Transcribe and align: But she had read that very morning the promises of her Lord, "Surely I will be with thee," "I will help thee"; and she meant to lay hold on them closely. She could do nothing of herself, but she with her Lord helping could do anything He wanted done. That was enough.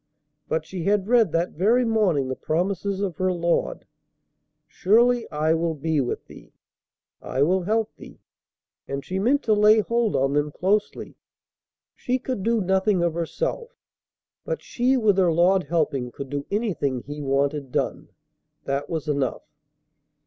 But 0.47 0.65
she 0.65 0.85
had 0.85 1.07
read 1.07 1.31
that 1.31 1.51
very 1.51 1.85
morning 1.85 2.27
the 2.27 2.35
promises 2.35 3.01
of 3.01 3.17
her 3.17 3.31
Lord, 3.31 3.85
"Surely 4.65 5.29
I 5.29 5.53
will 5.53 5.75
be 5.75 6.01
with 6.01 6.25
thee," 6.25 6.53
"I 7.21 7.43
will 7.43 7.61
help 7.61 7.95
thee"; 7.97 8.19
and 8.87 9.05
she 9.05 9.19
meant 9.19 9.43
to 9.43 9.53
lay 9.53 9.81
hold 9.81 10.15
on 10.15 10.33
them 10.33 10.49
closely. 10.51 11.17
She 11.93 12.17
could 12.17 12.41
do 12.41 12.61
nothing 12.61 13.03
of 13.03 13.13
herself, 13.13 13.77
but 14.43 14.63
she 14.63 14.97
with 14.97 15.19
her 15.19 15.31
Lord 15.31 15.65
helping 15.65 16.09
could 16.09 16.31
do 16.31 16.47
anything 16.49 17.01
He 17.01 17.21
wanted 17.21 17.71
done. 17.71 18.09
That 18.63 18.89
was 18.89 19.07
enough. 19.07 19.43